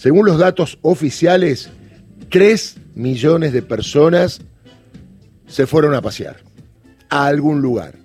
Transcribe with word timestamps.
Según 0.00 0.24
los 0.24 0.38
datos 0.38 0.78
oficiales, 0.80 1.68
3 2.30 2.76
millones 2.94 3.52
de 3.52 3.60
personas 3.60 4.40
se 5.46 5.66
fueron 5.66 5.92
a 5.92 6.00
pasear 6.00 6.38
a 7.10 7.26
algún 7.26 7.60
lugar. 7.60 7.96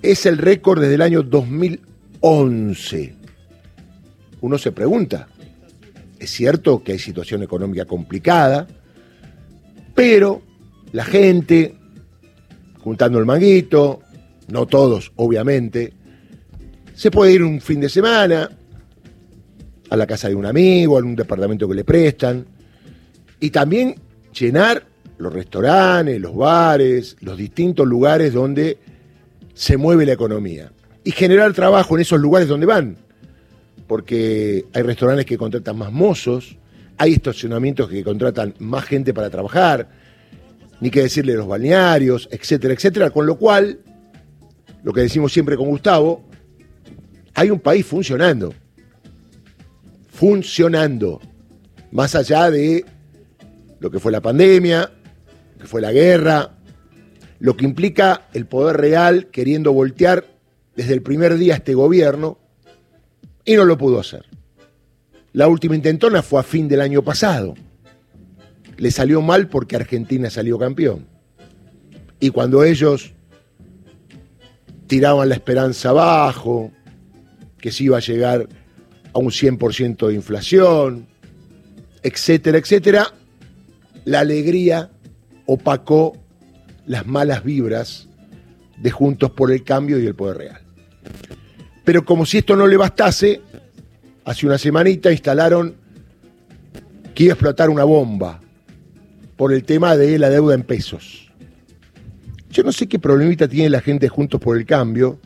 Es 0.00 0.24
el 0.24 0.38
récord 0.38 0.80
desde 0.80 0.94
el 0.94 1.02
año 1.02 1.22
2011. 1.22 3.14
Uno 4.40 4.56
se 4.56 4.72
pregunta, 4.72 5.28
es 6.18 6.30
cierto 6.30 6.82
que 6.82 6.92
hay 6.92 6.98
situación 6.98 7.42
económica 7.42 7.84
complicada, 7.84 8.66
pero 9.94 10.40
la 10.92 11.04
gente, 11.04 11.76
juntando 12.82 13.18
el 13.18 13.26
manguito, 13.26 14.00
no 14.48 14.64
todos, 14.64 15.12
obviamente, 15.16 15.92
se 16.94 17.10
puede 17.10 17.34
ir 17.34 17.42
un 17.42 17.60
fin 17.60 17.78
de 17.78 17.90
semana 17.90 18.48
a 19.90 19.96
la 19.96 20.06
casa 20.06 20.28
de 20.28 20.34
un 20.34 20.46
amigo, 20.46 20.96
a 20.96 21.00
un 21.02 21.16
departamento 21.16 21.68
que 21.68 21.74
le 21.74 21.84
prestan, 21.84 22.46
y 23.40 23.50
también 23.50 23.96
llenar 24.32 24.86
los 25.18 25.32
restaurantes, 25.32 26.20
los 26.20 26.34
bares, 26.34 27.16
los 27.20 27.36
distintos 27.36 27.86
lugares 27.86 28.32
donde 28.32 28.78
se 29.52 29.76
mueve 29.76 30.06
la 30.06 30.12
economía. 30.12 30.72
Y 31.04 31.10
generar 31.10 31.52
trabajo 31.52 31.94
en 31.94 32.02
esos 32.02 32.20
lugares 32.20 32.48
donde 32.48 32.66
van. 32.66 32.96
Porque 33.86 34.64
hay 34.72 34.82
restaurantes 34.82 35.26
que 35.26 35.36
contratan 35.36 35.76
más 35.76 35.92
mozos, 35.92 36.56
hay 36.96 37.14
estacionamientos 37.14 37.88
que 37.88 38.04
contratan 38.04 38.54
más 38.58 38.84
gente 38.84 39.12
para 39.12 39.28
trabajar, 39.30 39.88
ni 40.80 40.90
que 40.90 41.02
decirle 41.02 41.34
los 41.34 41.46
balnearios, 41.46 42.28
etcétera, 42.30 42.74
etcétera. 42.74 43.10
Con 43.10 43.26
lo 43.26 43.36
cual, 43.36 43.80
lo 44.82 44.92
que 44.92 45.00
decimos 45.00 45.32
siempre 45.32 45.56
con 45.56 45.68
Gustavo, 45.68 46.22
hay 47.34 47.50
un 47.50 47.60
país 47.60 47.84
funcionando. 47.84 48.54
Funcionando. 50.20 51.18
Más 51.92 52.14
allá 52.14 52.50
de 52.50 52.84
lo 53.78 53.90
que 53.90 53.98
fue 53.98 54.12
la 54.12 54.20
pandemia, 54.20 54.92
que 55.58 55.66
fue 55.66 55.80
la 55.80 55.92
guerra, 55.92 56.58
lo 57.38 57.56
que 57.56 57.64
implica 57.64 58.28
el 58.34 58.44
poder 58.44 58.76
real 58.76 59.28
queriendo 59.28 59.72
voltear 59.72 60.26
desde 60.76 60.92
el 60.92 61.00
primer 61.00 61.38
día 61.38 61.54
este 61.54 61.72
gobierno, 61.72 62.36
y 63.46 63.56
no 63.56 63.64
lo 63.64 63.78
pudo 63.78 63.98
hacer. 63.98 64.26
La 65.32 65.48
última 65.48 65.74
intentona 65.74 66.20
fue 66.20 66.40
a 66.40 66.42
fin 66.42 66.68
del 66.68 66.82
año 66.82 67.02
pasado. 67.02 67.54
Le 68.76 68.90
salió 68.90 69.22
mal 69.22 69.48
porque 69.48 69.76
Argentina 69.76 70.28
salió 70.28 70.58
campeón. 70.58 71.06
Y 72.20 72.28
cuando 72.28 72.62
ellos 72.62 73.14
tiraban 74.86 75.30
la 75.30 75.36
esperanza 75.36 75.88
abajo, 75.88 76.72
que 77.56 77.72
se 77.72 77.84
iba 77.84 77.96
a 77.96 78.00
llegar 78.00 78.59
a 79.12 79.18
un 79.18 79.30
100% 79.30 80.08
de 80.08 80.14
inflación, 80.14 81.06
etcétera, 82.02 82.58
etcétera, 82.58 83.12
la 84.04 84.20
alegría 84.20 84.90
opacó 85.46 86.16
las 86.86 87.06
malas 87.06 87.44
vibras 87.44 88.08
de 88.78 88.90
Juntos 88.90 89.30
por 89.30 89.52
el 89.52 89.62
Cambio 89.62 89.98
y 89.98 90.06
el 90.06 90.14
Poder 90.14 90.38
Real. 90.38 90.60
Pero 91.84 92.04
como 92.04 92.24
si 92.24 92.38
esto 92.38 92.56
no 92.56 92.66
le 92.66 92.76
bastase, 92.76 93.40
hace 94.24 94.46
una 94.46 94.58
semanita 94.58 95.10
instalaron 95.10 95.74
que 97.14 97.24
iba 97.24 97.32
a 97.32 97.34
explotar 97.34 97.68
una 97.68 97.84
bomba 97.84 98.40
por 99.36 99.52
el 99.52 99.64
tema 99.64 99.96
de 99.96 100.18
la 100.18 100.30
deuda 100.30 100.54
en 100.54 100.62
pesos. 100.62 101.30
Yo 102.50 102.62
no 102.62 102.72
sé 102.72 102.86
qué 102.88 102.98
problemita 102.98 103.48
tiene 103.48 103.70
la 103.70 103.80
gente 103.80 104.08
Juntos 104.08 104.40
por 104.40 104.56
el 104.56 104.66
Cambio, 104.66 105.18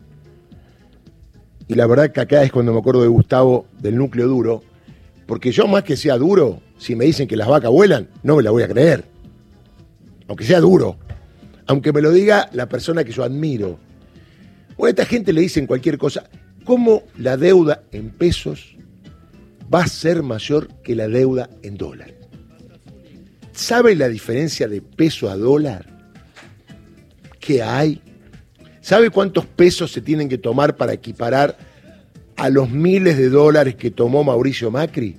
y 1.69 1.75
la 1.75 1.87
verdad 1.87 2.13
que 2.13 2.21
acá 2.21 2.43
es 2.43 2.53
cuando 2.53 2.73
me 2.73 2.79
acuerdo 2.79 3.03
de 3.03 3.09
Gustavo 3.09 3.67
del 3.81 3.97
núcleo 3.97 4.29
duro, 4.29 4.63
porque 5.27 5.53
yo 5.53 5.67
más 5.67 5.85
que 5.85 5.97
sea 5.97 6.17
duro, 6.17 6.61
si 6.79 6.95
me 6.95 7.05
dicen 7.05 7.27
que 7.27 7.37
las 7.37 7.49
vacas 7.49 7.71
vuelan, 7.71 8.09
no 8.23 8.37
me 8.37 8.43
la 8.43 8.51
voy 8.51 8.63
a 8.63 8.69
creer 8.69 9.15
aunque 10.29 10.45
sea 10.45 10.61
duro, 10.61 10.97
aunque 11.67 11.93
me 11.93 12.01
lo 12.01 12.11
diga 12.11 12.49
la 12.53 12.69
persona 12.69 13.05
que 13.05 13.13
yo 13.13 13.25
admiro. 13.25 13.79
O 14.77 14.87
a 14.87 14.91
esta 14.91 15.05
gente 15.05 15.33
le 15.33 15.43
dicen 15.43 15.67
cualquier 15.67 15.99
cosa. 15.99 16.29
¿Cómo 16.65 17.03
la 17.19 17.37
deuda 17.37 17.85
en 17.93 18.11
pesos 18.11 18.77
va 19.73 19.85
a 19.85 19.87
ser 19.87 20.23
mayor 20.23 20.69
que 20.83 20.95
la 20.97 21.09
deuda 21.09 21.51
en 21.63 21.77
dólar? 21.77 22.15
¿Sabe 23.53 23.95
la 23.95 24.09
diferencia 24.09 24.67
de 24.67 24.81
peso 24.81 25.31
a 25.31 25.37
dólar? 25.37 25.87
¿Qué 27.39 27.63
hay? 27.63 28.01
¿Sabe 28.85 29.09
cuántos 29.09 29.47
pesos 29.47 29.93
se 29.93 30.03
tienen 30.03 30.29
que 30.29 30.37
tomar 30.37 30.77
para 30.77 30.93
equiparar 30.93 31.57
a 32.37 32.51
los 32.51 32.69
miles 32.69 33.17
de 33.17 33.31
dólares 33.31 33.77
que 33.77 33.91
tomó 33.91 34.23
Mauricio 34.23 34.71
Macri? 34.71 35.17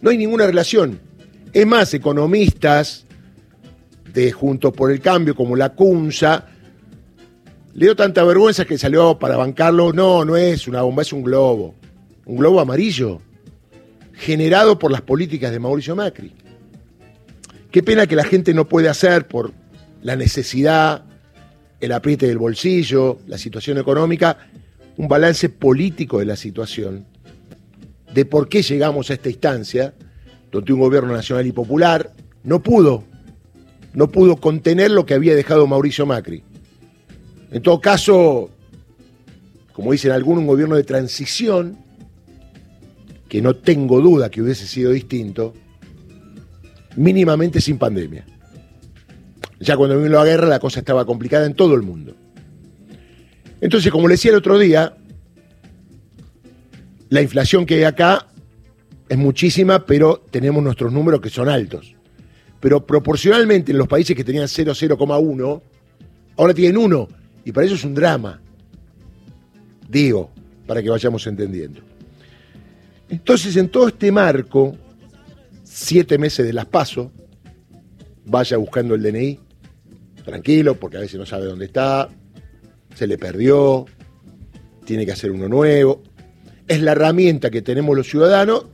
No 0.00 0.10
hay 0.10 0.16
ninguna 0.16 0.46
relación. 0.46 1.00
Es 1.52 1.66
más, 1.66 1.92
economistas, 1.94 3.06
de 4.14 4.30
Juntos 4.30 4.72
por 4.72 4.92
el 4.92 5.00
Cambio, 5.00 5.34
como 5.34 5.56
la 5.56 5.70
CUNSA, 5.70 6.46
le 7.74 7.86
dio 7.86 7.96
tanta 7.96 8.22
vergüenza 8.22 8.64
que 8.64 8.78
salió 8.78 9.18
para 9.18 9.36
bancarlo. 9.36 9.92
No, 9.92 10.24
no 10.24 10.36
es 10.36 10.68
una 10.68 10.82
bomba, 10.82 11.02
es 11.02 11.12
un 11.12 11.24
globo. 11.24 11.74
Un 12.24 12.36
globo 12.36 12.60
amarillo, 12.60 13.20
generado 14.12 14.78
por 14.78 14.92
las 14.92 15.02
políticas 15.02 15.50
de 15.50 15.58
Mauricio 15.58 15.96
Macri. 15.96 16.32
Qué 17.72 17.82
pena 17.82 18.06
que 18.06 18.14
la 18.14 18.22
gente 18.22 18.54
no 18.54 18.68
puede 18.68 18.88
hacer 18.88 19.26
por 19.26 19.50
la 20.02 20.14
necesidad, 20.14 21.09
el 21.80 21.92
apriete 21.92 22.26
del 22.26 22.38
bolsillo, 22.38 23.18
la 23.26 23.38
situación 23.38 23.78
económica, 23.78 24.38
un 24.96 25.08
balance 25.08 25.48
político 25.48 26.18
de 26.18 26.26
la 26.26 26.36
situación, 26.36 27.06
de 28.12 28.24
por 28.24 28.48
qué 28.48 28.62
llegamos 28.62 29.10
a 29.10 29.14
esta 29.14 29.30
instancia, 29.30 29.94
donde 30.50 30.72
un 30.72 30.80
gobierno 30.80 31.12
nacional 31.12 31.46
y 31.46 31.52
popular 31.52 32.12
no 32.42 32.62
pudo 32.62 33.04
no 33.92 34.10
pudo 34.10 34.36
contener 34.36 34.90
lo 34.90 35.04
que 35.04 35.14
había 35.14 35.34
dejado 35.34 35.66
Mauricio 35.66 36.06
Macri. 36.06 36.42
En 37.50 37.62
todo 37.62 37.80
caso, 37.80 38.50
como 39.72 39.92
dicen 39.92 40.12
algunos, 40.12 40.42
un 40.42 40.46
gobierno 40.46 40.76
de 40.76 40.84
transición, 40.84 41.76
que 43.28 43.40
no 43.42 43.56
tengo 43.56 44.00
duda 44.00 44.30
que 44.30 44.42
hubiese 44.42 44.66
sido 44.66 44.92
distinto, 44.92 45.54
mínimamente 46.96 47.60
sin 47.60 47.78
pandemia. 47.78 48.24
Ya 49.60 49.76
cuando 49.76 50.00
vino 50.00 50.16
la 50.16 50.24
guerra 50.24 50.48
la 50.48 50.58
cosa 50.58 50.80
estaba 50.80 51.04
complicada 51.04 51.46
en 51.46 51.54
todo 51.54 51.74
el 51.74 51.82
mundo. 51.82 52.16
Entonces, 53.60 53.92
como 53.92 54.08
le 54.08 54.14
decía 54.14 54.32
el 54.32 54.38
otro 54.38 54.58
día, 54.58 54.96
la 57.10 57.22
inflación 57.22 57.66
que 57.66 57.74
hay 57.74 57.84
acá 57.84 58.26
es 59.08 59.18
muchísima, 59.18 59.84
pero 59.86 60.24
tenemos 60.30 60.62
nuestros 60.62 60.92
números 60.92 61.20
que 61.20 61.30
son 61.30 61.48
altos 61.48 61.94
pero 62.60 62.86
proporcionalmente 62.86 63.72
en 63.72 63.78
los 63.78 63.88
países 63.88 64.14
que 64.14 64.22
tenían 64.22 64.46
0, 64.46 64.72
0,1, 64.74 65.62
ahora 66.36 66.54
tienen 66.54 66.76
1, 66.76 67.08
y 67.46 67.52
para 67.52 67.66
eso 67.66 67.74
es 67.74 67.84
un 67.84 67.94
drama. 67.94 68.40
Digo, 69.88 70.30
para 70.66 70.82
que 70.82 70.90
vayamos 70.90 71.26
entendiendo. 71.26 71.80
Entonces, 73.08 73.56
en 73.56 73.70
todo 73.70 73.88
este 73.88 74.12
marco, 74.12 74.76
siete 75.64 76.18
meses 76.18 76.46
de 76.46 76.52
las 76.52 76.66
paso, 76.66 77.10
vaya 78.26 78.58
buscando 78.58 78.94
el 78.94 79.02
DNI, 79.02 79.40
tranquilo, 80.30 80.76
porque 80.76 80.96
a 80.96 81.00
veces 81.00 81.18
no 81.18 81.26
sabe 81.26 81.46
dónde 81.46 81.64
está, 81.64 82.08
se 82.94 83.08
le 83.08 83.18
perdió, 83.18 83.84
tiene 84.84 85.04
que 85.04 85.12
hacer 85.12 85.32
uno 85.32 85.48
nuevo. 85.48 86.02
Es 86.68 86.80
la 86.80 86.92
herramienta 86.92 87.50
que 87.50 87.62
tenemos 87.62 87.96
los 87.96 88.08
ciudadanos 88.08 88.66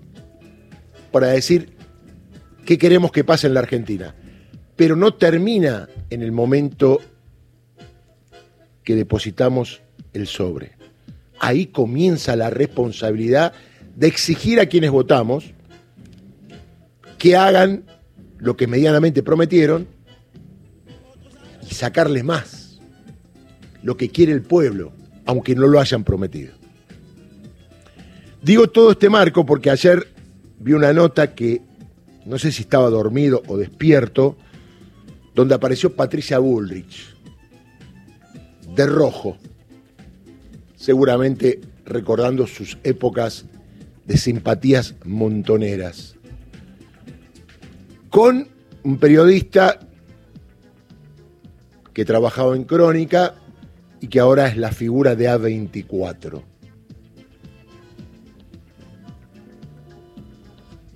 para 1.12 1.28
decir, 1.28 1.70
qué 2.66 2.76
queremos 2.76 3.10
que 3.10 3.24
pase 3.24 3.46
en 3.46 3.54
la 3.54 3.60
Argentina. 3.60 4.14
Pero 4.76 4.96
no 4.96 5.14
termina 5.14 5.88
en 6.10 6.20
el 6.20 6.30
momento 6.30 7.00
que 8.84 8.94
depositamos 8.94 9.80
el 10.12 10.26
sobre. 10.26 10.72
Ahí 11.38 11.66
comienza 11.66 12.36
la 12.36 12.50
responsabilidad 12.50 13.54
de 13.94 14.08
exigir 14.08 14.60
a 14.60 14.66
quienes 14.66 14.90
votamos 14.90 15.54
que 17.16 17.34
hagan 17.34 17.84
lo 18.36 18.58
que 18.58 18.66
medianamente 18.66 19.22
prometieron 19.22 19.95
y 21.70 21.74
sacarles 21.74 22.24
más, 22.24 22.80
lo 23.82 23.96
que 23.96 24.10
quiere 24.10 24.32
el 24.32 24.42
pueblo, 24.42 24.92
aunque 25.24 25.54
no 25.54 25.66
lo 25.66 25.80
hayan 25.80 26.04
prometido. 26.04 26.54
Digo 28.42 28.68
todo 28.68 28.92
este 28.92 29.08
marco 29.08 29.44
porque 29.44 29.70
ayer 29.70 30.06
vi 30.58 30.72
una 30.72 30.92
nota 30.92 31.34
que 31.34 31.62
no 32.24 32.38
sé 32.38 32.52
si 32.52 32.62
estaba 32.62 32.90
dormido 32.90 33.42
o 33.46 33.56
despierto, 33.56 34.36
donde 35.34 35.54
apareció 35.54 35.94
Patricia 35.94 36.38
Bullrich, 36.38 37.14
de 38.74 38.86
rojo, 38.86 39.36
seguramente 40.76 41.60
recordando 41.84 42.46
sus 42.46 42.78
épocas 42.82 43.46
de 44.06 44.16
simpatías 44.16 44.94
montoneras, 45.04 46.16
con 48.10 48.48
un 48.82 48.98
periodista 48.98 49.80
que 51.96 52.04
trabajaba 52.04 52.54
en 52.54 52.64
Crónica 52.64 53.36
y 54.02 54.08
que 54.08 54.20
ahora 54.20 54.48
es 54.48 54.58
la 54.58 54.70
figura 54.70 55.14
de 55.16 55.30
A24. 55.30 56.42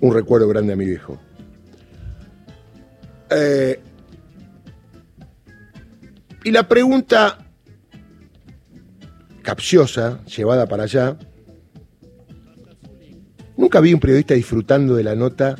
un 0.02 0.12
recuerdo 0.12 0.46
grande 0.46 0.74
a 0.74 0.76
mi 0.76 0.84
viejo. 0.84 1.18
Eh, 3.30 3.80
y 6.44 6.50
la 6.50 6.68
pregunta 6.68 7.38
capciosa, 9.40 10.22
llevada 10.24 10.66
para 10.66 10.82
allá, 10.82 11.16
nunca 13.56 13.80
vi 13.80 13.94
un 13.94 14.00
periodista 14.00 14.34
disfrutando 14.34 14.94
de 14.96 15.04
la 15.04 15.14
nota 15.14 15.56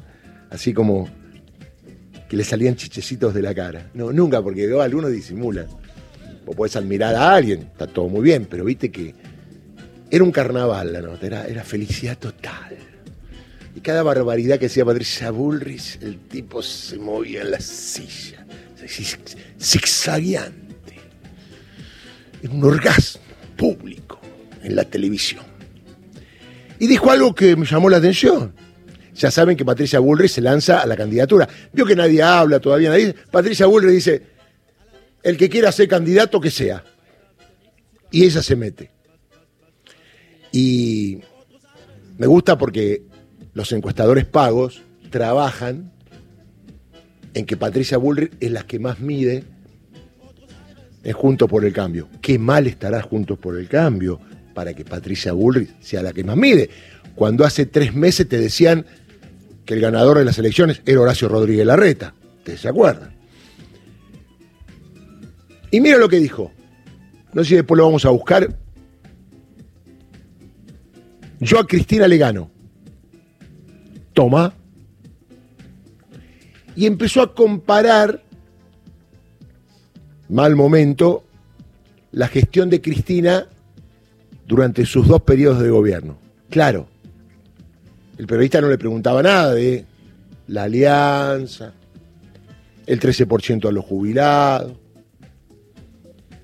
así 0.50 0.75
como 0.75 1.08
que 2.30 2.36
le 2.36 2.44
salían 2.44 2.76
chichecitos 2.76 3.34
de 3.34 3.42
la 3.42 3.52
cara. 3.52 3.90
No, 3.92 4.12
nunca, 4.12 4.40
porque 4.40 4.64
veo 4.64 4.80
algunos 4.80 5.10
disimulan. 5.10 5.66
O 6.46 6.52
puedes 6.52 6.76
admirar 6.76 7.12
a 7.16 7.34
alguien, 7.34 7.62
está 7.62 7.88
todo 7.88 8.08
muy 8.08 8.22
bien, 8.22 8.46
pero 8.48 8.64
viste 8.64 8.92
que 8.92 9.12
era 10.08 10.22
un 10.22 10.30
carnaval 10.30 10.92
la 10.92 11.00
nota, 11.00 11.26
era, 11.26 11.48
era 11.48 11.64
felicidad 11.64 12.16
total. 12.16 12.78
Y 13.74 13.80
cada 13.80 14.04
barbaridad 14.04 14.60
que 14.60 14.66
hacía 14.66 14.84
Patricia 14.84 15.32
Bullrich, 15.32 15.98
el 16.02 16.20
tipo 16.20 16.62
se 16.62 16.98
movía 16.98 17.42
en 17.42 17.50
la 17.50 17.60
silla, 17.60 18.46
zigzagueante. 19.60 20.94
Era 22.44 22.52
un 22.52 22.62
orgasmo 22.62 23.22
público 23.56 24.20
en 24.62 24.76
la 24.76 24.84
televisión. 24.84 25.44
Y 26.78 26.86
dijo 26.86 27.10
algo 27.10 27.34
que 27.34 27.56
me 27.56 27.66
llamó 27.66 27.90
la 27.90 27.96
atención. 27.96 28.54
Ya 29.14 29.30
saben 29.30 29.56
que 29.56 29.64
Patricia 29.64 29.98
Bullrich 29.98 30.30
se 30.30 30.40
lanza 30.40 30.80
a 30.80 30.86
la 30.86 30.96
candidatura. 30.96 31.48
Vio 31.72 31.84
que 31.84 31.96
nadie 31.96 32.22
habla 32.22 32.60
todavía, 32.60 32.90
nadie. 32.90 33.14
Patricia 33.30 33.66
Bullrich 33.66 33.92
dice: 33.92 34.22
el 35.22 35.36
que 35.36 35.48
quiera 35.48 35.72
ser 35.72 35.88
candidato, 35.88 36.40
que 36.40 36.50
sea. 36.50 36.84
Y 38.10 38.24
ella 38.24 38.42
se 38.42 38.56
mete. 38.56 38.90
Y 40.52 41.20
me 42.18 42.26
gusta 42.26 42.58
porque 42.58 43.02
los 43.54 43.70
encuestadores 43.72 44.24
pagos 44.24 44.82
trabajan 45.10 45.92
en 47.34 47.46
que 47.46 47.56
Patricia 47.56 47.98
Bullrich 47.98 48.32
es 48.40 48.50
la 48.50 48.62
que 48.62 48.78
más 48.78 49.00
mide 49.00 49.44
en 51.02 51.12
Juntos 51.12 51.48
por 51.48 51.64
el 51.64 51.72
Cambio. 51.72 52.08
Qué 52.20 52.38
mal 52.38 52.66
estará 52.66 53.02
Juntos 53.02 53.38
por 53.38 53.56
el 53.56 53.68
Cambio 53.68 54.20
para 54.55 54.75
que 54.75 54.85
Patricia 54.85 55.32
Bullrich 55.32 55.70
sea 55.81 56.02
la 56.02 56.12
que 56.12 56.25
más 56.25 56.37
mide. 56.37 56.70
Cuando 57.14 57.44
hace 57.44 57.67
tres 57.67 57.94
meses 57.94 58.29
te 58.29 58.38
decían 58.38 58.87
que 59.64 59.75
el 59.75 59.81
ganador 59.81 60.19
de 60.19 60.25
las 60.25 60.38
elecciones 60.38 60.82
era 60.87 61.00
Horacio 61.00 61.29
Rodríguez 61.29 61.67
Larreta. 61.67 62.14
¿Ustedes 62.38 62.61
se 62.61 62.69
acuerdan? 62.69 63.14
Y 65.70 65.81
mira 65.81 65.99
lo 65.99 66.08
que 66.08 66.19
dijo. 66.19 66.50
No 67.32 67.43
sé 67.43 67.50
si 67.50 67.55
después 67.56 67.79
lo 67.79 67.85
vamos 67.85 68.05
a 68.05 68.11
buscar. 68.11 68.56
Yo 71.38 71.58
a 71.58 71.67
Cristina 71.67 72.08
le 72.08 72.19
gano. 72.19 72.50
Toma. 74.12 74.55
Y 76.75 76.87
empezó 76.87 77.23
a 77.23 77.35
comparar, 77.35 78.23
mal 80.29 80.56
momento, 80.56 81.25
la 82.12 82.29
gestión 82.29 82.70
de 82.70 82.81
Cristina 82.81 83.47
durante 84.50 84.85
sus 84.85 85.06
dos 85.06 85.23
periodos 85.23 85.62
de 85.62 85.70
gobierno. 85.70 86.19
Claro, 86.50 86.88
el 88.19 88.26
periodista 88.26 88.61
no 88.61 88.69
le 88.69 88.79
preguntaba 88.79 89.23
nada 89.23 89.55
de 89.55 89.87
la 90.49 90.64
alianza, 90.64 91.73
el 92.85 92.99
13% 92.99 93.69
a 93.69 93.70
los 93.70 93.85
jubilados, 93.85 94.73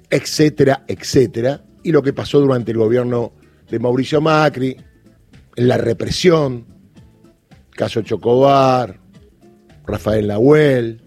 etcétera, 0.08 0.84
etcétera, 0.86 1.64
y 1.82 1.90
lo 1.90 2.00
que 2.00 2.12
pasó 2.12 2.38
durante 2.38 2.70
el 2.70 2.78
gobierno 2.78 3.32
de 3.68 3.80
Mauricio 3.80 4.20
Macri, 4.20 4.76
en 5.56 5.66
la 5.66 5.76
represión, 5.76 6.64
caso 7.72 8.02
Chocobar, 8.02 9.00
Rafael 9.84 10.28
Nahuel, 10.28 11.02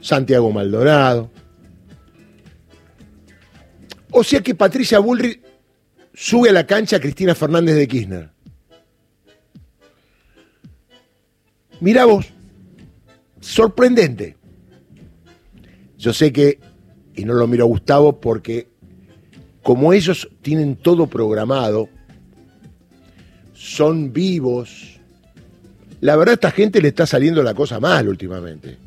Santiago 0.00 0.52
Maldonado. 0.52 1.28
O 4.12 4.22
sea 4.22 4.40
que 4.40 4.54
Patricia 4.54 5.00
Bullrich 5.00 5.45
sube 6.16 6.48
a 6.48 6.52
la 6.52 6.66
cancha 6.66 6.98
Cristina 6.98 7.34
Fernández 7.34 7.76
de 7.76 7.86
Kirchner. 7.86 8.30
Mirá 11.80 12.06
vos, 12.06 12.26
sorprendente. 13.38 14.36
Yo 15.98 16.14
sé 16.14 16.32
que 16.32 16.58
y 17.14 17.24
no 17.24 17.34
lo 17.34 17.46
miro 17.46 17.64
a 17.64 17.68
Gustavo 17.68 18.18
porque 18.18 18.68
como 19.62 19.92
ellos 19.92 20.28
tienen 20.42 20.76
todo 20.76 21.06
programado, 21.06 21.88
son 23.52 24.12
vivos, 24.12 24.98
la 26.00 26.16
verdad 26.16 26.32
a 26.32 26.34
esta 26.34 26.50
gente 26.50 26.80
le 26.80 26.88
está 26.88 27.04
saliendo 27.06 27.42
la 27.42 27.52
cosa 27.52 27.78
mal 27.78 28.08
últimamente. 28.08 28.78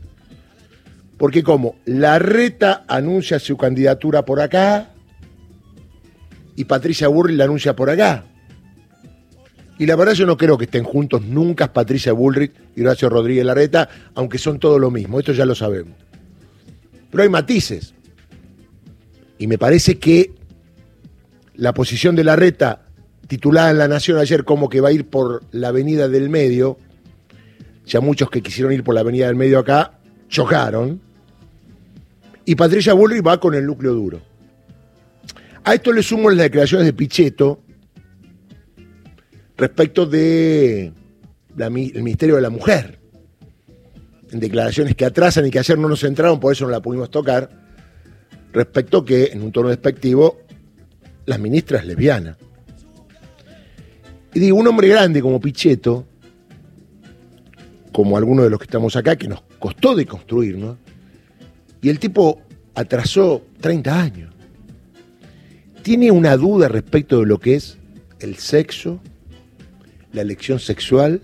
Porque 1.18 1.44
como 1.44 1.76
la 1.86 2.18
reta 2.18 2.86
anuncia 2.88 3.38
su 3.40 3.56
candidatura 3.56 4.26
por 4.26 4.42
acá 4.42 4.94
y 6.60 6.66
Patricia 6.66 7.08
Burri 7.08 7.38
la 7.38 7.46
anuncia 7.46 7.74
por 7.74 7.90
acá. 7.90 8.26
Y 9.78 9.86
la 9.86 9.96
verdad 9.96 10.12
yo 10.12 10.26
no 10.26 10.36
creo 10.36 10.58
que 10.58 10.66
estén 10.66 10.84
juntos 10.84 11.22
nunca 11.22 11.72
Patricia 11.72 12.12
Bullrich 12.12 12.52
y 12.76 12.82
Horacio 12.82 13.08
Rodríguez 13.08 13.46
Larreta, 13.46 13.88
aunque 14.14 14.38
son 14.38 14.60
todo 14.60 14.78
lo 14.78 14.92
mismo, 14.92 15.20
esto 15.20 15.32
ya 15.32 15.46
lo 15.46 15.56
sabemos. 15.56 15.94
Pero 17.10 17.24
hay 17.24 17.30
matices. 17.30 17.94
Y 19.38 19.48
me 19.48 19.58
parece 19.58 20.00
que 20.00 20.34
la 21.56 21.74
posición 21.74 22.18
de 22.18 22.26
la 22.26 22.36
reta, 22.36 22.88
titulada 23.30 23.72
en 23.72 23.78
La 23.78 23.88
Nación 23.88 24.18
ayer 24.18 24.44
como 24.44 24.68
que 24.68 24.82
va 24.82 24.90
a 24.90 24.92
ir 24.92 25.08
por 25.08 25.44
la 25.52 25.70
avenida 25.70 26.10
del 26.10 26.30
medio, 26.30 26.78
ya 27.86 28.02
muchos 28.02 28.30
que 28.30 28.42
quisieron 28.42 28.74
ir 28.74 28.84
por 28.84 28.96
la 28.96 29.00
avenida 29.00 29.28
del 29.28 29.38
medio 29.38 29.60
acá, 29.60 29.98
chocaron. 30.28 31.00
Y 32.44 32.56
Patricia 32.56 32.92
Bullrich 32.92 33.26
va 33.26 33.40
con 33.40 33.56
el 33.56 33.66
núcleo 33.66 33.94
duro. 33.94 34.29
A 35.70 35.76
esto 35.76 35.94
le 35.94 36.02
sumo 36.02 36.32
las 36.32 36.40
declaraciones 36.40 36.88
de 36.88 36.94
Pichetto 36.94 37.62
respecto 39.56 40.08
de 40.08 40.92
el 41.60 42.02
Ministerio 42.02 42.38
de 42.38 42.42
la 42.42 42.50
Mujer. 42.50 42.98
En 44.32 44.40
declaraciones 44.40 44.96
que 44.96 45.06
atrasan 45.06 45.46
y 45.46 45.52
que 45.52 45.60
ayer 45.60 45.78
no 45.78 45.88
nos 45.88 46.04
entraron, 46.04 46.40
por 46.40 46.54
eso 46.54 46.66
no 46.66 46.72
la 46.72 46.80
pudimos 46.80 47.12
tocar 47.12 47.52
respecto 48.52 49.06
que, 49.06 49.26
en 49.26 49.44
un 49.44 49.52
tono 49.52 49.70
despectivo, 49.70 50.40
la 51.28 51.38
ministra 51.38 51.78
es 51.78 51.86
lesbiana. 51.86 52.36
Y 54.34 54.40
digo, 54.40 54.58
un 54.58 54.66
hombre 54.66 54.88
grande 54.88 55.22
como 55.22 55.40
Pichetto, 55.40 56.08
como 57.92 58.18
algunos 58.18 58.46
de 58.46 58.50
los 58.50 58.58
que 58.58 58.66
estamos 58.66 58.96
acá, 58.96 59.16
que 59.18 59.28
nos 59.28 59.44
costó 59.60 59.94
de 59.94 60.08
construir, 60.08 60.58
¿no? 60.58 60.80
Y 61.80 61.90
el 61.90 62.00
tipo 62.00 62.42
atrasó 62.74 63.44
30 63.62 64.02
años. 64.02 64.39
Tiene 65.82 66.12
una 66.12 66.38
duda 66.38 66.68
respecto 66.68 67.20
de 67.20 67.26
lo 67.26 67.40
que 67.40 67.56
es 67.56 67.78
el 68.20 68.36
sexo, 68.38 69.00
la 70.14 70.22
elección 70.22 70.60
sexual 70.60 71.22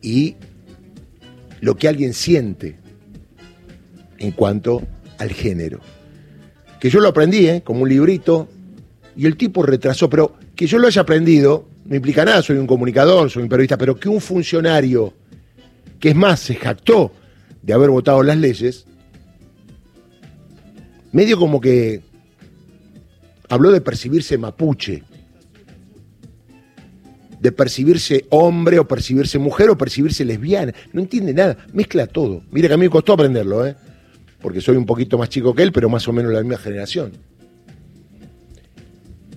y 0.00 0.36
lo 1.60 1.76
que 1.76 1.88
alguien 1.88 2.14
siente 2.14 2.76
en 4.18 4.32
cuanto 4.32 4.82
al 5.18 5.30
género 5.30 5.80
que 6.84 6.90
yo 6.90 7.00
lo 7.00 7.08
aprendí, 7.08 7.46
¿eh? 7.48 7.62
como 7.64 7.80
un 7.80 7.88
librito, 7.88 8.46
y 9.16 9.24
el 9.24 9.38
tipo 9.38 9.62
retrasó, 9.62 10.10
pero 10.10 10.36
que 10.54 10.66
yo 10.66 10.78
lo 10.78 10.86
haya 10.86 11.00
aprendido 11.00 11.66
no 11.86 11.96
implica 11.96 12.26
nada, 12.26 12.42
soy 12.42 12.58
un 12.58 12.66
comunicador, 12.66 13.30
soy 13.30 13.42
un 13.42 13.48
periodista, 13.48 13.78
pero 13.78 13.98
que 13.98 14.10
un 14.10 14.20
funcionario, 14.20 15.14
que 15.98 16.10
es 16.10 16.14
más, 16.14 16.40
se 16.40 16.56
jactó 16.56 17.10
de 17.62 17.72
haber 17.72 17.88
votado 17.88 18.22
las 18.22 18.36
leyes, 18.36 18.84
medio 21.10 21.38
como 21.38 21.58
que 21.58 22.02
habló 23.54 23.70
de 23.70 23.80
percibirse 23.80 24.36
mapuche, 24.36 25.04
de 27.40 27.52
percibirse 27.52 28.26
hombre 28.30 28.80
o 28.80 28.88
percibirse 28.88 29.38
mujer 29.38 29.70
o 29.70 29.78
percibirse 29.78 30.24
lesbiana, 30.24 30.74
no 30.92 31.00
entiende 31.00 31.32
nada, 31.32 31.56
mezcla 31.72 32.08
todo. 32.08 32.42
Mira 32.50 32.66
que 32.66 32.74
a 32.74 32.76
mí 32.76 32.86
me 32.86 32.90
costó 32.90 33.12
aprenderlo, 33.12 33.64
¿eh? 33.64 33.76
porque 34.40 34.60
soy 34.60 34.76
un 34.76 34.86
poquito 34.86 35.18
más 35.18 35.28
chico 35.28 35.54
que 35.54 35.62
él, 35.62 35.70
pero 35.70 35.88
más 35.88 36.08
o 36.08 36.12
menos 36.12 36.32
la 36.32 36.40
misma 36.40 36.58
generación. 36.58 37.12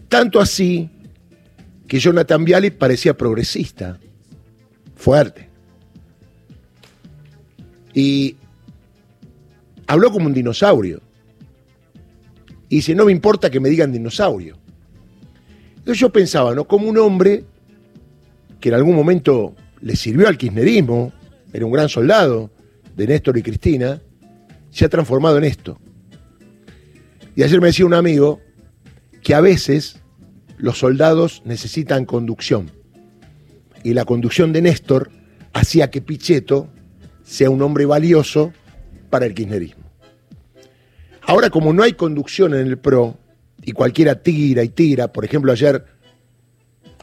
Tanto 0.09 0.39
así 0.39 0.89
que 1.87 1.99
Jonathan 1.99 2.43
Viale 2.43 2.71
parecía 2.71 3.15
progresista, 3.15 3.99
fuerte. 4.95 5.47
Y 7.93 8.35
habló 9.85 10.11
como 10.11 10.25
un 10.25 10.33
dinosaurio. 10.33 11.06
Y 12.69 12.77
dice, 12.77 12.95
no 12.95 13.05
me 13.05 13.11
importa 13.11 13.49
que 13.49 13.59
me 13.59 13.69
digan 13.69 13.91
dinosaurio. 13.91 14.57
Entonces 15.77 15.99
yo 15.99 16.11
pensaba, 16.11 16.53
¿no? 16.53 16.65
Como 16.65 16.87
un 16.87 16.97
hombre 16.97 17.45
que 18.59 18.69
en 18.69 18.75
algún 18.75 18.95
momento 18.95 19.55
le 19.81 19.95
sirvió 19.95 20.27
al 20.27 20.37
kirchnerismo, 20.37 21.13
era 21.53 21.65
un 21.65 21.71
gran 21.71 21.87
soldado 21.87 22.51
de 22.95 23.07
Néstor 23.07 23.37
y 23.37 23.43
Cristina, 23.43 24.01
se 24.71 24.85
ha 24.85 24.89
transformado 24.89 25.37
en 25.37 25.45
esto. 25.45 25.79
Y 27.35 27.43
ayer 27.43 27.61
me 27.61 27.67
decía 27.67 27.85
un 27.85 27.93
amigo 27.93 28.41
que 29.21 29.33
a 29.33 29.41
veces 29.41 30.01
los 30.57 30.79
soldados 30.79 31.41
necesitan 31.45 32.05
conducción. 32.05 32.71
Y 33.83 33.93
la 33.93 34.05
conducción 34.05 34.51
de 34.51 34.63
Néstor 34.63 35.11
hacía 35.53 35.89
que 35.89 36.01
Pichetto 36.01 36.67
sea 37.23 37.49
un 37.49 37.61
hombre 37.61 37.85
valioso 37.85 38.51
para 39.09 39.25
el 39.25 39.33
kirchnerismo. 39.33 39.86
Ahora, 41.27 41.49
como 41.49 41.73
no 41.73 41.83
hay 41.83 41.91
conducción 41.91 42.53
en 42.53 42.67
el 42.67 42.77
PRO, 42.77 43.17
y 43.61 43.73
cualquiera 43.73 44.15
tira 44.15 44.63
y 44.63 44.69
tira, 44.69 45.11
por 45.11 45.25
ejemplo, 45.25 45.51
ayer 45.51 45.83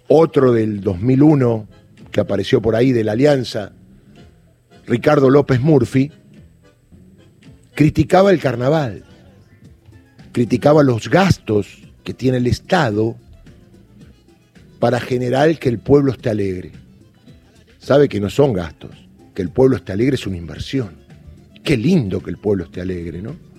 otro 0.09 0.51
del 0.51 0.81
2001 0.81 1.69
que 2.11 2.21
apareció 2.21 2.63
por 2.63 2.75
ahí 2.75 2.91
de 2.93 3.05
la 3.05 3.13
Alianza, 3.13 3.73
Ricardo 4.87 5.29
López 5.29 5.61
Murphy, 5.61 6.11
criticaba 7.75 8.31
el 8.31 8.41
carnaval, 8.41 9.05
criticaba 10.33 10.83
los 10.83 11.11
gastos 11.11 11.83
que 12.03 12.15
tiene 12.15 12.39
el 12.39 12.47
Estado 12.47 13.17
para 14.79 15.01
generar 15.01 15.59
que 15.59 15.69
el 15.69 15.81
pueblo 15.81 16.13
esté 16.13 16.31
alegre. 16.31 16.73
Sabe 17.79 18.09
que 18.09 18.21
no 18.21 18.31
son 18.31 18.55
gastos, 18.55 18.93
que 19.35 19.43
el 19.43 19.51
pueblo 19.51 19.77
esté 19.77 19.93
alegre 19.93 20.15
es 20.15 20.27
una 20.27 20.39
inversión. 20.39 20.97
Qué 21.63 21.77
lindo 21.77 22.23
que 22.23 22.31
el 22.31 22.39
pueblo 22.39 22.65
esté 22.65 22.81
alegre, 22.81 23.21
¿no? 23.21 23.54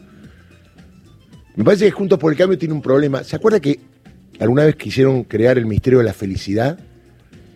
Me 1.56 1.64
parece 1.64 1.86
que 1.86 1.92
Juntos 1.92 2.20
por 2.20 2.32
el 2.32 2.38
Cambio 2.38 2.58
tiene 2.58 2.74
un 2.74 2.82
problema. 2.82 3.24
¿Se 3.24 3.36
acuerda 3.36 3.60
que 3.60 3.80
alguna 4.40 4.66
vez 4.66 4.76
quisieron 4.76 5.24
crear 5.24 5.58
el 5.58 5.66
misterio 5.66 6.00
de 6.00 6.06
la 6.06 6.14
felicidad? 6.14 6.78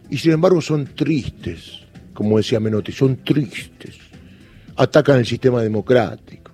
Y 0.09 0.17
sin 0.17 0.31
embargo 0.31 0.61
son 0.61 0.85
tristes, 0.85 1.81
como 2.13 2.37
decía 2.37 2.59
Menotti, 2.59 2.91
son 2.91 3.17
tristes. 3.17 3.97
Atacan 4.75 5.19
el 5.19 5.25
sistema 5.25 5.61
democrático. 5.61 6.51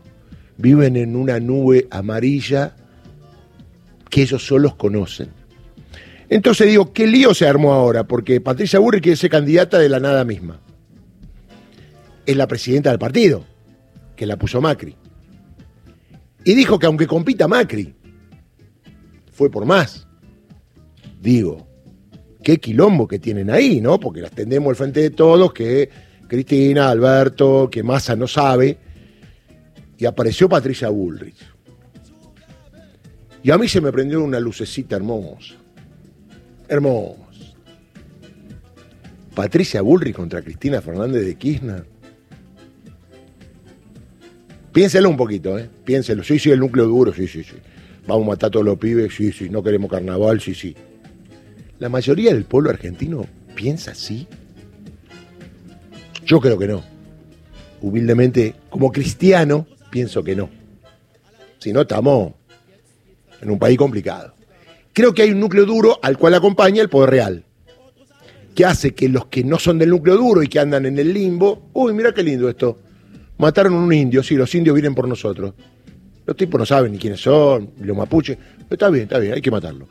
Viven 0.58 0.96
en 0.96 1.16
una 1.16 1.40
nube 1.40 1.88
amarilla 1.92 2.76
que 4.10 4.24
ellos 4.24 4.46
solos 4.46 4.76
conocen. 4.76 5.30
Entonces 6.30 6.68
digo, 6.68 6.92
¿qué 6.92 7.06
lío 7.06 7.34
se 7.36 7.48
armó 7.48 7.74
ahora? 7.74 8.06
Porque 8.06 8.42
Patricia 8.42 8.80
Burri 8.80 9.00
quiere 9.00 9.16
ser 9.16 9.30
candidata 9.30 9.78
de 9.78 9.90
la 9.90 10.00
nada 10.00 10.24
misma. 10.26 10.60
Es 12.26 12.36
la 12.36 12.48
presidenta 12.48 12.90
del 12.90 12.98
partido, 12.98 13.46
que 14.16 14.26
la 14.26 14.36
puso 14.36 14.60
Macri. 14.60 14.96
Y 16.46 16.54
dijo 16.54 16.78
que 16.78 16.86
aunque 16.86 17.08
compita 17.08 17.48
Macri, 17.48 17.96
fue 19.32 19.50
por 19.50 19.66
más. 19.66 20.08
Digo, 21.20 21.68
qué 22.44 22.60
quilombo 22.60 23.08
que 23.08 23.18
tienen 23.18 23.50
ahí, 23.50 23.82
¿no? 23.82 24.00
Porque 24.00 24.22
las 24.22 24.32
tendemos 24.32 24.70
al 24.70 24.76
frente 24.76 25.02
de 25.02 25.10
todos, 25.10 25.52
que 25.52 25.90
Cristina, 26.28 26.90
Alberto, 26.90 27.68
que 27.72 27.82
Massa 27.82 28.16
no 28.16 28.28
sabe. 28.28 28.78
Y 29.98 30.06
apareció 30.06 30.48
Patricia 30.48 30.90
Bullrich. 30.90 31.38
Y 33.42 33.50
a 33.50 33.58
mí 33.58 33.68
se 33.68 33.82
me 33.82 33.92
prendió 33.92 34.24
una 34.24 34.40
lucecita 34.40 34.96
hermosa. 34.96 35.56
Hermosa. 36.68 37.22
Patricia 39.34 39.82
Bullrich 39.82 40.16
contra 40.16 40.44
Cristina 40.44 40.80
Fernández 40.80 41.26
de 41.26 41.36
Kirchner. 41.36 41.95
Piénselo 44.76 45.10
un 45.10 45.16
poquito, 45.16 45.58
¿eh? 45.58 45.70
Piénselo. 45.86 46.22
Sí, 46.22 46.38
sí, 46.38 46.52
el 46.52 46.60
núcleo 46.60 46.86
duro, 46.86 47.14
sí, 47.14 47.30
sí, 47.30 47.46
sí. 47.46 47.56
Vamos 48.06 48.26
a 48.26 48.32
matar 48.32 48.48
a 48.50 48.52
todos 48.52 48.66
los 48.66 48.78
pibes, 48.78 49.16
sí, 49.16 49.32
sí. 49.32 49.50
No 49.50 49.64
queremos 49.64 49.90
carnaval, 49.90 50.42
sí, 50.42 50.54
sí. 50.54 50.76
¿La 51.80 51.88
mayoría 51.88 52.34
del 52.34 52.44
pueblo 52.44 52.72
argentino 52.72 53.26
piensa 53.56 53.92
así? 53.92 54.28
Yo 56.26 56.42
creo 56.42 56.60
que 56.60 56.68
no. 56.68 56.84
Humildemente, 57.80 58.54
como 58.70 58.92
cristiano, 58.92 59.66
pienso 59.92 60.22
que 60.26 60.36
no. 60.36 60.50
Si 61.60 61.72
no, 61.72 61.84
estamos 61.84 62.34
en 63.42 63.52
un 63.52 63.58
país 63.58 63.78
complicado. 63.78 64.36
Creo 64.92 65.14
que 65.14 65.22
hay 65.22 65.32
un 65.32 65.40
núcleo 65.40 65.66
duro 65.66 66.00
al 66.04 66.18
cual 66.18 66.34
acompaña 66.34 66.82
el 66.82 66.90
poder 66.90 67.12
real, 67.12 67.46
que 68.54 68.66
hace 68.66 68.94
que 68.94 69.08
los 69.08 69.28
que 69.28 69.46
no 69.46 69.58
son 69.58 69.80
del 69.80 69.92
núcleo 69.92 70.18
duro 70.18 70.44
y 70.44 70.50
que 70.50 70.60
andan 70.60 70.86
en 70.86 71.00
el 71.00 71.14
limbo, 71.14 71.70
uy, 71.72 71.94
mira 71.94 72.14
qué 72.14 72.24
lindo 72.24 72.50
esto, 72.50 72.80
mataron 73.38 73.74
a 73.74 73.78
un 73.78 73.94
indio, 73.94 74.24
sí, 74.24 74.36
los 74.36 74.54
indios 74.56 74.74
vienen 74.74 74.96
por 74.96 75.08
nosotros. 75.08 75.54
Los 76.26 76.36
tipos 76.36 76.60
no 76.60 76.66
saben 76.66 76.92
ni 76.92 76.98
quiénes 76.98 77.22
son, 77.22 77.72
los 77.80 77.96
mapuches, 77.96 78.38
está 78.70 78.90
bien, 78.90 79.04
está 79.04 79.20
bien, 79.20 79.34
hay 79.34 79.42
que 79.42 79.52
matarlo. 79.52 79.88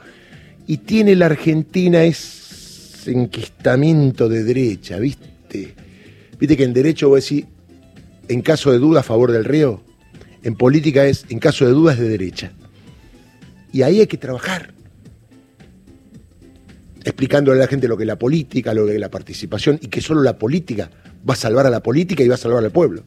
Y 0.67 0.79
tiene 0.79 1.15
la 1.15 1.27
Argentina 1.27 2.03
ese 2.03 3.13
enquistamiento 3.13 4.29
de 4.29 4.43
derecha, 4.43 4.99
¿viste? 4.99 5.75
¿Viste 6.39 6.57
que 6.57 6.65
en 6.65 6.73
derecho 6.73 7.09
vos 7.09 7.23
decís, 7.23 7.45
en 8.29 8.43
caso 8.43 8.73
de 8.73 8.79
duda 8.79 9.01
a 9.01 9.03
favor 9.03 9.31
del 9.31 9.45
río? 9.45 9.83
En 10.43 10.57
política 10.57 11.07
es, 11.07 11.25
en 11.29 11.39
caso 11.39 11.65
de 11.67 11.73
duda 11.73 11.93
es 11.93 11.99
de 11.99 12.09
derecha. 12.09 12.53
Y 13.73 13.83
ahí 13.83 14.01
hay 14.01 14.07
que 14.07 14.19
trabajar. 14.19 14.75
Explicándole 17.05 17.59
a 17.61 17.65
la 17.65 17.69
gente 17.69 17.87
lo 17.87 17.97
que 17.97 18.05
es 18.05 18.09
la 18.09 18.19
política, 18.19 18.75
lo 18.75 18.87
que 18.87 18.95
es 18.95 19.01
la 19.01 19.11
participación, 19.11 19.79
y 19.81 19.89
que 19.89 20.01
solo 20.01 20.23
la 20.23 20.39
política 20.39 20.91
va 21.29 21.35
a 21.35 21.37
salvar 21.37 21.67
a 21.67 21.71
la 21.71 21.83
política 21.83 22.23
y 22.23 22.29
va 22.29 22.35
a 22.35 22.39
salvar 22.39 22.65
al 22.65 22.71
pueblo. 22.71 23.05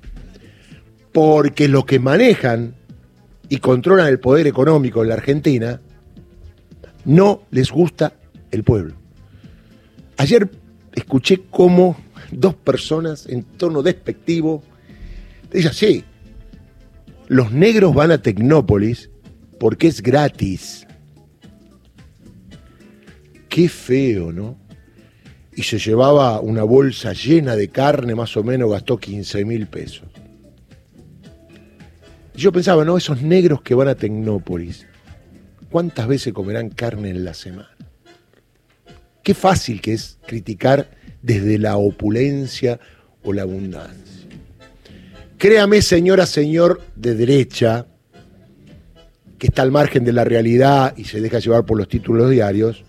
Porque 1.18 1.68
los 1.68 1.84
que 1.86 1.98
manejan 1.98 2.76
y 3.50 3.58
controlan 3.58 4.08
el 4.08 4.20
poder 4.20 4.46
económico 4.46 5.02
en 5.02 5.10
la 5.10 5.16
Argentina 5.16 5.82
no 7.06 7.42
les 7.50 7.72
gusta 7.72 8.14
el 8.52 8.64
pueblo. 8.64 8.94
Ayer 10.18 10.48
escuché 10.94 11.42
cómo 11.50 11.98
dos 12.32 12.54
personas 12.54 13.26
en 13.26 13.42
tono 13.42 13.82
despectivo 13.82 14.62
dicen, 15.52 15.74
sí, 15.74 16.04
los 17.30 17.52
negros 17.52 17.96
van 17.96 18.12
a 18.12 18.22
Tecnópolis 18.22 19.10
porque 19.60 19.88
es 19.88 20.04
gratis. 20.04 20.86
Qué 23.50 23.68
feo, 23.70 24.32
¿no? 24.32 24.56
Y 25.56 25.64
se 25.64 25.80
llevaba 25.80 26.40
una 26.42 26.62
bolsa 26.62 27.14
llena 27.14 27.56
de 27.56 27.70
carne, 27.70 28.14
más 28.14 28.38
o 28.38 28.44
menos 28.44 28.70
gastó 28.70 29.00
15 29.00 29.46
mil 29.46 29.66
pesos. 29.66 30.08
Yo 32.38 32.52
pensaba, 32.52 32.86
¿no? 32.86 32.98
Esos 32.98 33.22
negros 33.22 33.62
que 33.62 33.74
van 33.74 33.88
a 33.88 33.96
Tecnópolis, 33.96 34.86
¿cuántas 35.70 36.08
veces 36.08 36.34
comerán 36.34 36.70
carne 36.70 37.10
en 37.10 37.26
la 37.26 37.34
semana? 37.34 37.76
Qué 39.24 39.34
fácil 39.34 39.82
que 39.82 39.94
es 39.94 40.20
criticar 40.26 40.90
desde 41.22 41.58
la 41.58 41.78
opulencia 41.78 42.80
o 43.24 43.34
la 43.34 43.42
abundancia. 43.42 44.28
Créame, 45.38 45.82
señora, 45.82 46.26
señor 46.26 46.82
de 46.96 47.16
derecha, 47.16 47.88
que 49.38 49.48
está 49.48 49.64
al 49.64 49.72
margen 49.72 50.06
de 50.06 50.14
la 50.14 50.24
realidad 50.24 50.96
y 50.96 51.06
se 51.06 51.22
deja 51.22 51.40
llevar 51.40 51.66
por 51.66 51.78
los 51.78 51.88
títulos 51.88 52.30
diarios, 52.30 52.84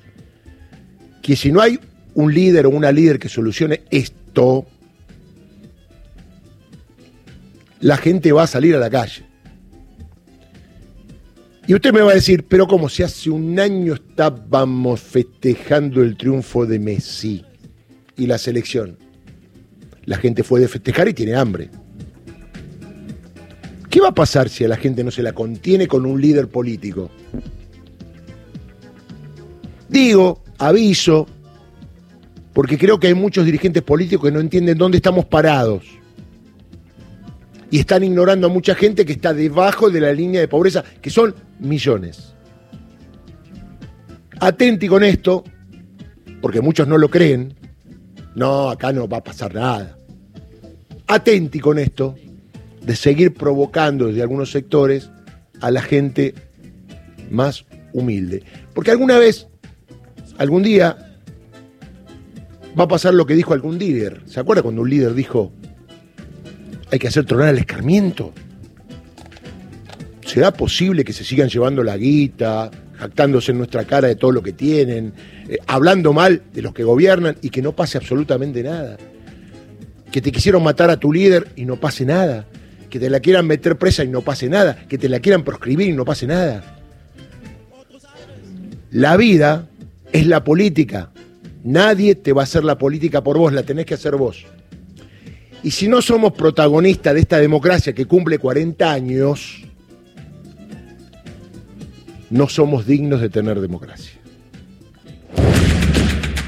que 1.23 1.37
si 1.37 1.53
no 1.53 1.61
hay 1.61 1.81
un 2.15 2.33
líder 2.33 2.67
o 2.67 2.71
una 2.71 2.93
líder 2.93 3.19
que 3.19 3.29
solucione 3.29 3.83
esto, 3.91 4.67
la 7.81 7.97
gente 7.97 8.33
va 8.33 8.45
a 8.45 8.47
salir 8.47 8.75
a 8.75 8.79
la 8.79 8.91
calle. 8.91 9.28
Y 11.69 11.75
usted 11.75 11.93
me 11.93 12.01
va 12.01 12.13
a 12.13 12.15
decir, 12.15 12.47
pero 12.49 12.67
como 12.67 12.89
si 12.89 13.03
hace 13.03 13.29
un 13.29 13.61
año 13.61 13.93
estábamos 13.93 15.01
festejando 15.03 16.03
el 16.03 16.17
triunfo 16.17 16.65
de 16.65 16.79
Messi 16.79 17.45
y 18.17 18.27
la 18.27 18.39
selección. 18.39 18.97
La 20.07 20.17
gente 20.17 20.43
fue 20.43 20.61
de 20.61 20.69
festejar 20.69 21.09
y 21.09 21.13
tiene 21.13 21.35
hambre. 21.35 21.69
¿Qué 23.91 24.01
va 24.01 24.09
a 24.09 24.15
pasar 24.15 24.49
si 24.49 24.65
a 24.65 24.69
la 24.69 24.79
gente 24.79 25.05
no 25.05 25.11
se 25.11 25.23
la 25.23 25.35
contiene 25.35 25.87
con 25.87 26.07
un 26.07 26.19
líder 26.19 26.49
político? 26.49 27.11
Digo, 29.91 30.43
aviso, 30.57 31.27
porque 32.55 32.79
creo 32.79 32.99
que 32.99 33.09
hay 33.09 33.15
muchos 33.15 33.45
dirigentes 33.45 33.83
políticos 33.83 34.25
que 34.25 34.33
no 34.33 34.41
entienden 34.41 34.79
dónde 34.79 34.97
estamos 34.97 35.27
parados. 35.27 35.85
Y 37.71 37.81
están 37.81 38.03
ignorando 38.03 38.47
a 38.47 38.51
mucha 38.51 38.75
gente 38.75 39.05
que 39.05 39.13
está 39.13 39.35
debajo 39.35 39.91
de 39.91 40.01
la 40.01 40.13
línea 40.13 40.41
de 40.41 40.49
pobreza, 40.49 40.83
que 41.03 41.11
son 41.11 41.35
millones. 41.59 42.35
Atenti 44.41 44.89
con 44.89 45.05
esto, 45.05 45.45
porque 46.41 46.61
muchos 46.61 46.87
no 46.87 46.97
lo 46.97 47.11
creen. 47.11 47.55
No, 48.35 48.71
acá 48.71 48.93
no 48.93 49.09
va 49.09 49.19
a 49.19 49.25
pasar 49.25 49.55
nada. 49.55 49.99
Atenti 51.07 51.61
con 51.61 51.79
esto, 51.79 52.15
de 52.83 52.97
seguir 52.97 53.35
provocando 53.35 54.07
desde 54.07 54.23
algunos 54.23 54.51
sectores 54.51 55.11
a 55.61 55.71
la 55.71 55.83
gente 55.83 56.35
más 57.31 57.67
humilde. 57.93 58.43
Porque 58.75 58.91
alguna 58.91 59.19
vez, 59.19 59.49
algún 60.39 60.63
día, 60.63 60.97
va 62.79 62.85
a 62.85 62.89
pasar 62.89 63.15
lo 63.15 63.27
que 63.27 63.35
dijo 63.35 63.53
algún 63.53 63.79
líder. 63.79 64.23
¿Se 64.27 64.41
acuerda 64.41 64.63
cuando 64.63 64.83
un 64.83 64.91
líder 64.91 65.15
dijo, 65.15 65.53
hay 66.91 66.99
que 66.99 67.09
hacer 67.09 67.25
tronar 67.25 67.51
el 67.51 67.59
escarmiento? 67.59 68.33
¿Será 70.25 70.53
posible 70.53 71.05
que 71.05 71.13
se 71.13 71.25
sigan 71.25 71.49
llevando 71.49 71.83
la 71.83 71.97
guita, 71.97 72.71
jactándose 72.99 73.53
en 73.53 73.59
nuestra 73.59 73.85
cara 73.85 74.09
de 74.09 74.17
todo 74.17 74.33
lo 74.33 74.43
que 74.43 74.53
tienen, 74.53 75.13
eh, 75.49 75.59
hablando 75.67 76.13
mal 76.13 76.43
de 76.53 76.63
los 76.63 76.75
que 76.75 76.85
gobiernan 76.85 77.37
y 77.41 77.51
que 77.51 77.63
no 77.63 77.73
pase 77.73 77.99
absolutamente 77.99 78.63
nada? 78.63 78.99
Que 80.13 80.21
te 80.21 80.33
quisieron 80.33 80.63
matar 80.63 80.91
a 80.91 80.99
tu 80.99 81.13
líder 81.13 81.49
y 81.57 81.65
no 81.65 81.77
pase 81.77 82.05
nada 82.05 82.47
que 82.89 82.99
te 82.99 83.11
la 83.11 83.21
quieran 83.21 83.47
meter 83.47 83.77
presa 83.77 84.05
y 84.05 84.09
no 84.09 84.23
pase 84.23 84.49
nada, 84.49 84.77
que 84.89 84.99
te 84.99 85.09
la 85.09 85.21
quieran 85.21 85.45
proscribir 85.45 85.89
y 85.89 85.93
no 85.93 86.05
pase 86.05 86.27
nada. 86.27 86.79
La 88.91 89.17
vida 89.17 89.69
es 90.13 90.27
la 90.27 90.45
política. 90.45 91.11
Nadie 91.65 92.15
te 92.15 92.33
va 92.33 92.43
a 92.43 92.45
hacer 92.45 92.65
la 92.65 92.79
política 92.79 93.23
por 93.23 93.39
vos, 93.39 93.53
la 93.53 93.63
tenés 93.63 93.87
que 93.87 93.95
hacer 93.95 94.17
vos. 94.17 94.47
Y 95.63 95.71
si 95.71 95.89
no 95.89 96.03
somos 96.03 96.33
protagonistas 96.33 97.15
de 97.15 97.21
esta 97.21 97.39
democracia 97.39 97.93
que 97.93 98.07
cumple 98.07 98.39
40 98.39 98.93
años, 98.93 99.63
no 102.31 102.49
somos 102.49 102.87
dignos 102.87 103.21
de 103.21 103.29
tener 103.29 103.61
democracia. 103.61 104.13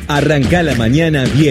Arranca 0.07 0.63
la 0.63 0.75
mañana 0.75 1.25
bien. 1.25 1.49